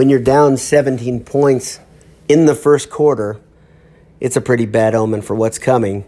when 0.00 0.08
you're 0.08 0.18
down 0.18 0.56
17 0.56 1.24
points 1.24 1.78
in 2.26 2.46
the 2.46 2.54
first 2.54 2.88
quarter, 2.88 3.38
it's 4.18 4.34
a 4.34 4.40
pretty 4.40 4.64
bad 4.64 4.94
omen 4.94 5.20
for 5.20 5.34
what's 5.34 5.58
coming. 5.58 6.06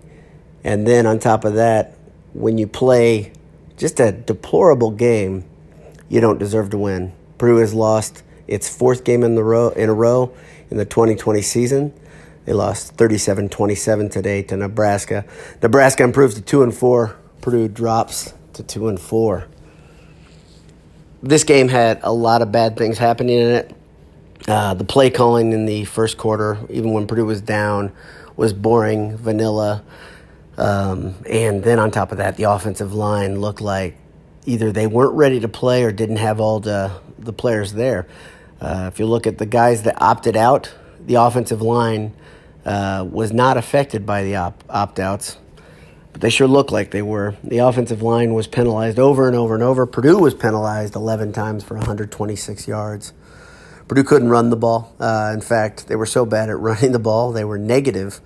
And 0.64 0.86
then 0.86 1.04
on 1.04 1.18
top 1.18 1.44
of 1.44 1.56
that, 1.56 1.94
when 2.32 2.56
you 2.56 2.66
play 2.66 3.32
just 3.76 4.00
a 4.00 4.10
deplorable 4.10 4.92
game, 4.92 5.44
you 6.08 6.22
don't 6.22 6.38
deserve 6.38 6.70
to 6.70 6.78
win. 6.78 7.12
Purdue 7.36 7.58
has 7.58 7.74
lost 7.74 8.22
its 8.48 8.66
fourth 8.66 9.04
game 9.04 9.22
in 9.22 9.34
the 9.34 9.44
row 9.44 9.68
in 9.68 9.90
a 9.90 9.94
row 9.94 10.34
in 10.70 10.78
the 10.78 10.86
2020 10.86 11.42
season. 11.42 11.92
They 12.46 12.54
lost 12.54 12.96
37-27 12.96 14.10
today 14.10 14.42
to 14.44 14.56
Nebraska. 14.56 15.26
Nebraska 15.62 16.02
improves 16.02 16.34
to 16.36 16.40
2 16.40 16.62
and 16.62 16.74
4. 16.74 17.14
Purdue 17.42 17.68
drops 17.68 18.32
to 18.54 18.62
2 18.62 18.88
and 18.88 18.98
4. 18.98 19.48
This 21.22 21.44
game 21.44 21.68
had 21.68 22.00
a 22.02 22.10
lot 22.10 22.40
of 22.40 22.50
bad 22.50 22.78
things 22.78 22.96
happening 22.96 23.36
in 23.36 23.48
it. 23.48 23.76
Uh, 24.48 24.74
the 24.74 24.84
play 24.84 25.10
calling 25.10 25.52
in 25.52 25.66
the 25.66 25.84
first 25.84 26.18
quarter, 26.18 26.58
even 26.70 26.92
when 26.92 27.06
Purdue 27.06 27.24
was 27.26 27.40
down, 27.40 27.92
was 28.36 28.52
boring, 28.52 29.16
vanilla. 29.16 29.84
Um, 30.58 31.14
and 31.28 31.62
then 31.62 31.78
on 31.78 31.90
top 31.90 32.12
of 32.12 32.18
that, 32.18 32.36
the 32.36 32.44
offensive 32.44 32.92
line 32.94 33.40
looked 33.40 33.60
like 33.60 33.96
either 34.46 34.72
they 34.72 34.86
weren't 34.86 35.14
ready 35.14 35.40
to 35.40 35.48
play 35.48 35.84
or 35.84 35.92
didn't 35.92 36.16
have 36.16 36.40
all 36.40 36.60
the, 36.60 36.92
the 37.18 37.32
players 37.32 37.72
there. 37.72 38.06
Uh, 38.60 38.90
if 38.92 38.98
you 38.98 39.06
look 39.06 39.26
at 39.26 39.38
the 39.38 39.46
guys 39.46 39.84
that 39.84 40.00
opted 40.02 40.36
out, 40.36 40.72
the 41.06 41.14
offensive 41.16 41.62
line 41.62 42.12
uh, 42.64 43.06
was 43.10 43.32
not 43.32 43.56
affected 43.56 44.06
by 44.06 44.24
the 44.24 44.36
op- 44.36 44.64
opt 44.68 45.00
outs, 45.00 45.38
but 46.12 46.20
they 46.20 46.30
sure 46.30 46.48
looked 46.48 46.70
like 46.72 46.90
they 46.90 47.02
were. 47.02 47.36
The 47.44 47.58
offensive 47.58 48.02
line 48.02 48.34
was 48.34 48.46
penalized 48.46 48.98
over 48.98 49.26
and 49.26 49.36
over 49.36 49.54
and 49.54 49.62
over. 49.62 49.86
Purdue 49.86 50.18
was 50.18 50.34
penalized 50.34 50.94
11 50.94 51.32
times 51.32 51.64
for 51.64 51.76
126 51.76 52.68
yards. 52.68 53.12
Purdue 53.92 54.04
couldn't 54.04 54.30
run 54.30 54.48
the 54.48 54.56
ball. 54.56 54.96
Uh, 54.98 55.32
in 55.34 55.42
fact, 55.42 55.86
they 55.86 55.96
were 55.96 56.06
so 56.06 56.24
bad 56.24 56.48
at 56.48 56.58
running 56.58 56.92
the 56.92 56.98
ball, 56.98 57.30
they 57.30 57.44
were 57.44 57.58
negative 57.58 58.22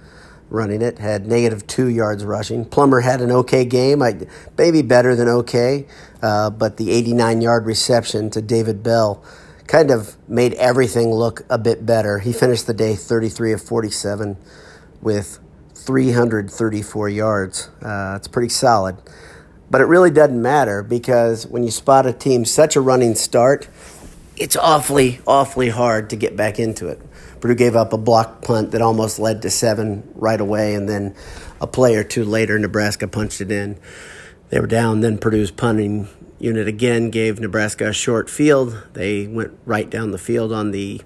running 0.48 0.80
it, 0.80 1.00
had 1.00 1.26
negative 1.26 1.66
two 1.66 1.88
yards 1.88 2.24
rushing. 2.24 2.64
Plummer 2.64 3.00
had 3.00 3.20
an 3.20 3.32
okay 3.32 3.64
game, 3.64 4.00
I, 4.00 4.28
maybe 4.56 4.82
better 4.82 5.16
than 5.16 5.26
okay, 5.26 5.88
uh, 6.22 6.50
but 6.50 6.76
the 6.76 6.92
89 6.92 7.40
yard 7.40 7.66
reception 7.66 8.30
to 8.30 8.40
David 8.40 8.84
Bell 8.84 9.24
kind 9.66 9.90
of 9.90 10.16
made 10.28 10.54
everything 10.54 11.10
look 11.10 11.42
a 11.50 11.58
bit 11.58 11.84
better. 11.84 12.20
He 12.20 12.32
finished 12.32 12.68
the 12.68 12.74
day 12.74 12.94
33 12.94 13.54
of 13.54 13.60
47 13.60 14.36
with 15.02 15.40
334 15.74 17.08
yards. 17.08 17.70
Uh, 17.82 18.14
it's 18.14 18.28
pretty 18.28 18.50
solid. 18.50 18.98
But 19.68 19.80
it 19.80 19.86
really 19.86 20.12
doesn't 20.12 20.40
matter 20.40 20.84
because 20.84 21.44
when 21.44 21.64
you 21.64 21.72
spot 21.72 22.06
a 22.06 22.12
team 22.12 22.44
such 22.44 22.76
a 22.76 22.80
running 22.80 23.16
start, 23.16 23.68
it's 24.36 24.56
awfully, 24.56 25.20
awfully 25.26 25.68
hard 25.68 26.10
to 26.10 26.16
get 26.16 26.36
back 26.36 26.58
into 26.58 26.88
it. 26.88 27.00
Purdue 27.40 27.54
gave 27.54 27.76
up 27.76 27.92
a 27.92 27.98
block 27.98 28.42
punt 28.42 28.72
that 28.72 28.82
almost 28.82 29.18
led 29.18 29.42
to 29.42 29.50
seven 29.50 30.08
right 30.14 30.40
away, 30.40 30.74
and 30.74 30.88
then 30.88 31.14
a 31.60 31.66
play 31.66 31.96
or 31.96 32.04
two 32.04 32.24
later, 32.24 32.58
Nebraska 32.58 33.08
punched 33.08 33.40
it 33.40 33.50
in. 33.50 33.78
They 34.50 34.60
were 34.60 34.66
down. 34.66 35.00
Then 35.00 35.18
Purdue's 35.18 35.50
punting 35.50 36.08
unit 36.38 36.68
again 36.68 37.10
gave 37.10 37.40
Nebraska 37.40 37.88
a 37.88 37.92
short 37.92 38.30
field. 38.30 38.82
They 38.92 39.26
went 39.26 39.58
right 39.64 39.88
down 39.88 40.10
the 40.10 40.18
field 40.18 40.52
on 40.52 40.70
the 40.70 41.00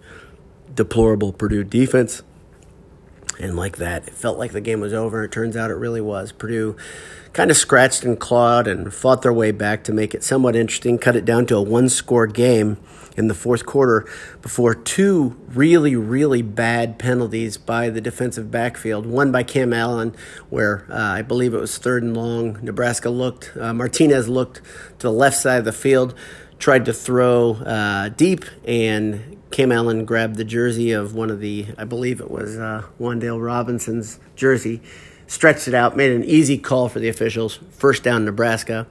deplorable 0.74 1.32
Purdue 1.32 1.64
defense. 1.64 2.22
And 3.40 3.56
like 3.56 3.78
that, 3.78 4.06
it 4.06 4.14
felt 4.14 4.38
like 4.38 4.52
the 4.52 4.60
game 4.60 4.80
was 4.80 4.92
over. 4.92 5.24
It 5.24 5.32
turns 5.32 5.56
out 5.56 5.70
it 5.70 5.74
really 5.74 6.00
was. 6.00 6.30
Purdue 6.30 6.76
kind 7.32 7.50
of 7.50 7.56
scratched 7.56 8.04
and 8.04 8.18
clawed 8.18 8.66
and 8.66 8.92
fought 8.92 9.22
their 9.22 9.32
way 9.32 9.50
back 9.50 9.82
to 9.84 9.92
make 9.92 10.14
it 10.14 10.22
somewhat 10.22 10.54
interesting, 10.54 10.98
cut 10.98 11.16
it 11.16 11.24
down 11.24 11.46
to 11.46 11.56
a 11.56 11.62
one 11.62 11.88
score 11.88 12.26
game 12.26 12.76
in 13.16 13.28
the 13.28 13.34
fourth 13.34 13.66
quarter 13.66 14.06
before 14.42 14.74
two 14.74 15.36
really, 15.48 15.96
really 15.96 16.42
bad 16.42 16.98
penalties 16.98 17.56
by 17.56 17.90
the 17.90 18.00
defensive 18.00 18.50
backfield. 18.50 19.06
One 19.06 19.32
by 19.32 19.42
Cam 19.42 19.72
Allen, 19.72 20.14
where 20.48 20.86
uh, 20.90 20.96
I 20.96 21.22
believe 21.22 21.54
it 21.54 21.60
was 21.60 21.78
third 21.78 22.02
and 22.02 22.16
long. 22.16 22.58
Nebraska 22.62 23.10
looked, 23.10 23.52
uh, 23.58 23.72
Martinez 23.72 24.28
looked 24.28 24.60
to 24.98 25.06
the 25.06 25.12
left 25.12 25.36
side 25.36 25.58
of 25.58 25.64
the 25.64 25.72
field, 25.72 26.14
tried 26.60 26.84
to 26.84 26.92
throw 26.92 27.54
uh, 27.54 28.10
deep, 28.10 28.44
and 28.64 29.38
Cam 29.50 29.72
Allen 29.72 30.04
grabbed 30.04 30.36
the 30.36 30.44
jersey 30.44 30.92
of 30.92 31.14
one 31.14 31.30
of 31.30 31.40
the, 31.40 31.66
I 31.76 31.84
believe 31.84 32.20
it 32.20 32.30
was 32.30 32.56
uh, 32.56 32.84
Wan'Dale 33.00 33.42
Robinson's 33.42 34.20
jersey, 34.36 34.80
stretched 35.26 35.66
it 35.66 35.74
out, 35.74 35.96
made 35.96 36.12
an 36.12 36.22
easy 36.22 36.58
call 36.58 36.88
for 36.88 37.00
the 37.00 37.08
officials, 37.08 37.58
first 37.70 38.04
down 38.04 38.24
Nebraska. 38.24 38.86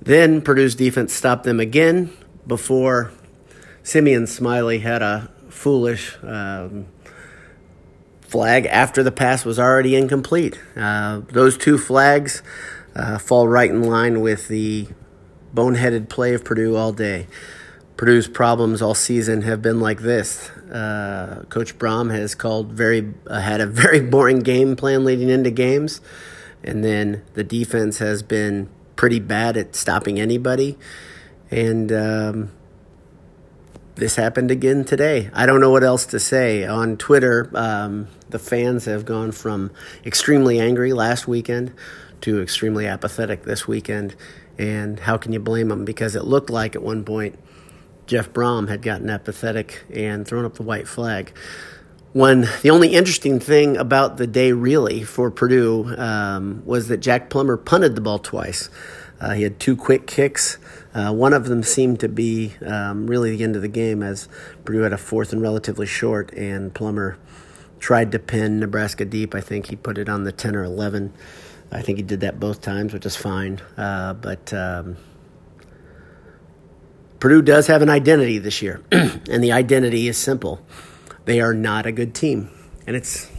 Then 0.00 0.42
Purdue's 0.42 0.74
defense 0.74 1.12
stopped 1.14 1.44
them 1.44 1.58
again 1.58 2.12
before 2.46 3.10
Simeon 3.82 4.26
Smiley 4.26 4.80
had 4.80 5.00
a 5.00 5.30
foolish 5.48 6.16
um, 6.22 6.86
flag 8.20 8.66
after 8.66 9.02
the 9.02 9.12
pass 9.12 9.44
was 9.44 9.58
already 9.58 9.96
incomplete. 9.96 10.60
Uh, 10.76 11.22
those 11.30 11.56
two 11.56 11.78
flags 11.78 12.42
uh, 12.94 13.18
fall 13.18 13.48
right 13.48 13.70
in 13.70 13.82
line 13.82 14.20
with 14.20 14.48
the 14.48 14.88
boneheaded 15.54 16.08
play 16.08 16.34
of 16.34 16.44
Purdue 16.44 16.76
all 16.76 16.92
day. 16.92 17.26
Purdue's 17.96 18.26
problems 18.26 18.82
all 18.82 18.94
season 18.94 19.42
have 19.42 19.62
been 19.62 19.80
like 19.80 20.00
this. 20.00 20.50
Uh, 20.50 21.44
Coach 21.48 21.78
Brohm 21.78 22.10
has 22.10 22.34
called 22.34 22.72
very 22.72 23.14
uh, 23.26 23.40
had 23.40 23.60
a 23.60 23.66
very 23.68 24.00
boring 24.00 24.40
game 24.40 24.74
plan 24.74 25.04
leading 25.04 25.28
into 25.28 25.50
games, 25.50 26.00
and 26.62 26.84
then 26.84 27.22
the 27.34 27.44
defense 27.44 27.98
has 27.98 28.22
been 28.22 28.68
pretty 28.96 29.20
bad 29.20 29.56
at 29.56 29.76
stopping 29.76 30.18
anybody, 30.18 30.76
and 31.50 31.92
um, 31.92 32.50
this 33.94 34.16
happened 34.16 34.50
again 34.50 34.84
today. 34.84 35.30
I 35.32 35.46
don't 35.46 35.60
know 35.60 35.70
what 35.70 35.84
else 35.84 36.04
to 36.06 36.18
say. 36.18 36.66
On 36.66 36.96
Twitter, 36.96 37.48
um, 37.54 38.08
the 38.28 38.40
fans 38.40 38.86
have 38.86 39.04
gone 39.04 39.30
from 39.30 39.70
extremely 40.04 40.58
angry 40.58 40.92
last 40.92 41.28
weekend 41.28 41.72
to 42.22 42.42
extremely 42.42 42.86
apathetic 42.86 43.44
this 43.44 43.68
weekend. 43.68 44.16
And 44.58 45.00
how 45.00 45.16
can 45.16 45.32
you 45.32 45.40
blame 45.40 45.68
them? 45.68 45.84
Because 45.84 46.14
it 46.14 46.24
looked 46.24 46.50
like 46.50 46.74
at 46.74 46.82
one 46.82 47.04
point 47.04 47.38
Jeff 48.06 48.32
Brohm 48.32 48.68
had 48.68 48.82
gotten 48.82 49.10
apathetic 49.10 49.84
and 49.92 50.26
thrown 50.26 50.44
up 50.44 50.54
the 50.54 50.62
white 50.62 50.86
flag. 50.86 51.32
When 52.12 52.42
the 52.62 52.70
only 52.70 52.94
interesting 52.94 53.40
thing 53.40 53.76
about 53.76 54.18
the 54.18 54.26
day, 54.26 54.52
really, 54.52 55.02
for 55.02 55.30
Purdue 55.32 55.96
um, 55.96 56.62
was 56.64 56.86
that 56.88 56.98
Jack 56.98 57.28
Plummer 57.28 57.56
punted 57.56 57.96
the 57.96 58.00
ball 58.00 58.20
twice. 58.20 58.70
Uh, 59.20 59.30
he 59.30 59.42
had 59.42 59.58
two 59.58 59.74
quick 59.74 60.06
kicks. 60.06 60.58
Uh, 60.94 61.12
one 61.12 61.32
of 61.32 61.46
them 61.46 61.62
seemed 61.62 61.98
to 62.00 62.08
be 62.08 62.54
um, 62.64 63.08
really 63.08 63.36
the 63.36 63.42
end 63.42 63.56
of 63.56 63.62
the 63.62 63.68
game 63.68 64.02
as 64.02 64.28
Purdue 64.64 64.82
had 64.82 64.92
a 64.92 64.98
fourth 64.98 65.32
and 65.32 65.42
relatively 65.42 65.86
short, 65.86 66.32
and 66.34 66.72
Plummer 66.72 67.18
tried 67.80 68.12
to 68.12 68.18
pin 68.18 68.60
Nebraska 68.60 69.04
deep. 69.04 69.34
I 69.34 69.40
think 69.40 69.66
he 69.66 69.76
put 69.76 69.98
it 69.98 70.08
on 70.08 70.24
the 70.24 70.32
10 70.32 70.54
or 70.54 70.62
11. 70.62 71.12
I 71.72 71.82
think 71.82 71.98
he 71.98 72.02
did 72.02 72.20
that 72.20 72.38
both 72.38 72.60
times, 72.60 72.92
which 72.92 73.06
is 73.06 73.16
fine. 73.16 73.60
Uh, 73.76 74.14
but 74.14 74.52
um, 74.52 74.96
Purdue 77.20 77.42
does 77.42 77.66
have 77.66 77.82
an 77.82 77.90
identity 77.90 78.38
this 78.38 78.62
year, 78.62 78.82
and 78.92 79.42
the 79.42 79.52
identity 79.52 80.08
is 80.08 80.16
simple 80.16 80.64
they 81.24 81.40
are 81.40 81.54
not 81.54 81.86
a 81.86 81.92
good 81.92 82.14
team. 82.14 82.50
And 82.86 82.94
it's 82.96 83.30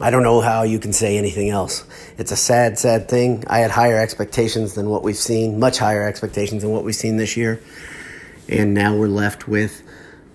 I 0.00 0.10
don't 0.10 0.22
know 0.22 0.40
how 0.40 0.64
you 0.64 0.78
can 0.78 0.92
say 0.92 1.16
anything 1.16 1.50
else. 1.50 1.84
It's 2.18 2.32
a 2.32 2.36
sad, 2.36 2.78
sad 2.78 3.08
thing. 3.08 3.44
I 3.46 3.58
had 3.60 3.70
higher 3.70 3.98
expectations 3.98 4.74
than 4.74 4.88
what 4.88 5.02
we've 5.02 5.16
seen, 5.16 5.60
much 5.60 5.78
higher 5.78 6.02
expectations 6.06 6.62
than 6.62 6.72
what 6.72 6.82
we've 6.82 6.94
seen 6.94 7.18
this 7.18 7.36
year. 7.36 7.60
And 8.48 8.74
now 8.74 8.96
we're 8.96 9.06
left 9.06 9.46
with 9.46 9.82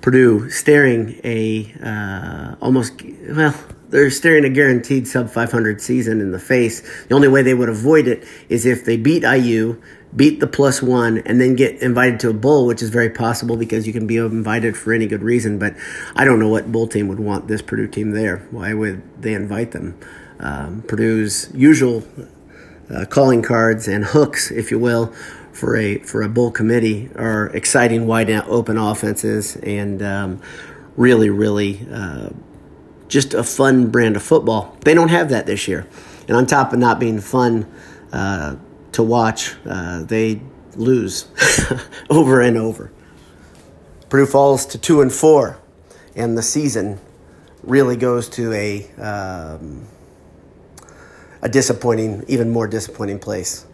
Purdue 0.02 0.50
staring 0.50 1.20
a 1.24 1.74
uh, 1.84 2.56
almost, 2.62 3.02
well, 3.30 3.54
they're 3.90 4.10
staring 4.10 4.46
a 4.46 4.50
guaranteed 4.50 5.08
sub 5.08 5.30
500 5.30 5.82
season 5.82 6.20
in 6.22 6.32
the 6.32 6.40
face. 6.40 6.82
The 7.08 7.16
only 7.16 7.28
way 7.28 7.42
they 7.42 7.54
would 7.54 7.70
avoid 7.70 8.08
it 8.08 8.26
is 8.50 8.66
if 8.66 8.86
they 8.86 8.98
beat 8.98 9.24
IU, 9.24 9.82
beat 10.16 10.40
the 10.40 10.48
plus 10.48 10.82
one, 10.82 11.20
and 11.20 11.40
then 11.40 11.56
get 11.56 11.82
invited 11.82 12.20
to 12.22 12.30
a 12.30 12.34
bowl, 12.34 12.66
which 12.66 12.82
is 12.82 12.90
very 12.90 13.10
possible 13.10 13.58
because 13.58 13.88
you 13.88 13.94
can 13.94 14.08
be 14.08 14.18
invited 14.18 14.76
for 14.76 14.94
any 14.94 15.08
good 15.08 15.24
reason. 15.24 15.58
But 15.58 15.76
I 16.16 16.26
don't 16.26 16.40
know 16.40 16.50
what 16.50 16.72
bowl 16.72 16.88
team 16.88 17.08
would 17.08 17.20
want 17.20 17.48
this 17.48 17.62
Purdue 17.62 17.88
team 17.88 18.12
there. 18.12 18.40
Why 18.52 18.74
would 18.74 19.22
they 19.22 19.34
invite 19.34 19.72
them? 19.72 19.98
Um, 20.40 20.84
Purdue's 20.84 21.50
usual 21.54 22.04
uh, 22.94 23.06
calling 23.06 23.42
cards 23.42 23.88
and 23.88 24.06
hooks, 24.06 24.52
if 24.52 24.72
you 24.72 24.80
will, 24.80 25.14
for 25.52 25.76
a 25.76 25.98
for 26.00 26.22
a 26.22 26.30
bowl 26.30 26.52
committee 26.52 27.10
are 27.16 27.48
exciting, 27.48 28.06
wide 28.06 28.30
open 28.30 28.78
offenses 28.78 29.56
and 29.58 30.04
um, 30.04 30.42
really, 30.96 31.30
really 31.30 31.88
uh, 31.92 32.30
just 33.08 33.34
a 33.34 33.44
fun 33.44 33.90
brand 33.90 34.16
of 34.16 34.24
football. 34.24 34.78
They 34.82 34.94
don't 34.94 35.10
have 35.10 35.30
that 35.30 35.46
this 35.46 35.68
year, 35.68 35.88
and 36.28 36.36
on 36.36 36.46
top 36.46 36.74
of 36.74 36.80
not 36.80 37.00
being 37.00 37.20
fun. 37.20 37.72
Uh, 38.12 38.56
to 38.98 39.04
watch, 39.04 39.54
uh, 39.70 40.02
they 40.04 40.42
lose 40.76 41.28
over 42.10 42.42
and 42.42 42.58
over. 42.58 42.92
Purdue 44.10 44.26
falls 44.26 44.66
to 44.68 44.80
two 44.80 45.02
and 45.02 45.14
four, 45.14 45.60
and 46.16 46.36
the 46.36 46.42
season 46.42 47.00
really 47.62 47.96
goes 47.96 48.28
to 48.30 48.52
a 48.54 48.90
um, 49.00 49.88
a 51.44 51.50
disappointing, 51.50 52.26
even 52.28 52.50
more 52.50 52.68
disappointing 52.68 53.20
place. 53.20 53.68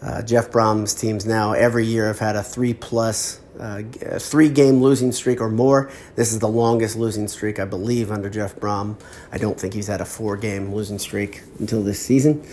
Uh, 0.00 0.22
Jeff 0.22 0.50
Brohm's 0.52 0.94
teams 0.94 1.26
now 1.26 1.52
every 1.54 1.84
year 1.84 2.06
have 2.06 2.20
had 2.20 2.36
a 2.36 2.42
three 2.42 2.72
plus 2.72 3.40
uh, 3.58 3.82
three 4.18 4.48
game 4.48 4.82
losing 4.82 5.12
streak 5.12 5.40
or 5.40 5.48
more. 5.48 5.90
This 6.16 6.32
is 6.32 6.38
the 6.38 6.48
longest 6.48 6.96
losing 6.96 7.28
streak, 7.28 7.58
I 7.58 7.64
believe, 7.64 8.10
under 8.10 8.30
Jeff 8.30 8.56
Brohm. 8.56 9.00
I 9.30 9.38
don't 9.38 9.58
think 9.58 9.74
he's 9.74 9.88
had 9.88 10.00
a 10.00 10.04
four 10.04 10.36
game 10.36 10.74
losing 10.74 10.98
streak 10.98 11.42
until 11.58 11.82
this 11.82 12.00
season. 12.00 12.46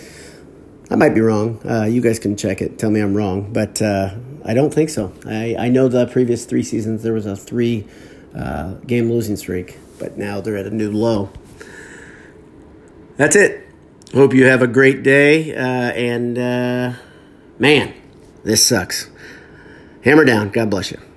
I 0.89 0.95
might 0.95 1.13
be 1.13 1.21
wrong. 1.21 1.61
Uh, 1.67 1.83
you 1.83 2.01
guys 2.01 2.19
can 2.19 2.35
check 2.35 2.61
it. 2.61 2.79
Tell 2.79 2.89
me 2.89 2.99
I'm 2.99 3.15
wrong. 3.15 3.53
But 3.53 3.81
uh, 3.81 4.15
I 4.43 4.53
don't 4.53 4.73
think 4.73 4.89
so. 4.89 5.13
I, 5.25 5.55
I 5.57 5.69
know 5.69 5.87
the 5.87 6.07
previous 6.07 6.45
three 6.45 6.63
seasons 6.63 7.03
there 7.03 7.13
was 7.13 7.25
a 7.25 7.35
three 7.35 7.87
uh, 8.35 8.73
game 8.85 9.09
losing 9.09 9.37
streak, 9.37 9.77
but 9.99 10.17
now 10.17 10.41
they're 10.41 10.57
at 10.57 10.65
a 10.65 10.71
new 10.71 10.91
low. 10.91 11.29
That's 13.17 13.35
it. 13.35 13.67
Hope 14.13 14.33
you 14.33 14.45
have 14.45 14.61
a 14.61 14.67
great 14.67 15.03
day. 15.03 15.55
Uh, 15.55 15.91
and 15.91 16.35
man, 17.59 17.93
this 18.43 18.65
sucks. 18.65 19.09
Hammer 20.03 20.25
down. 20.25 20.49
God 20.49 20.69
bless 20.69 20.91
you. 20.91 21.08